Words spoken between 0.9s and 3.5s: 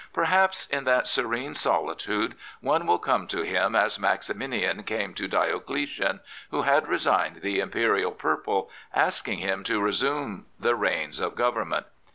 serene solitude one will come to